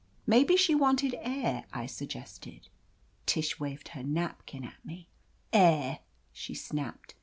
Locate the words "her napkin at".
3.89-4.83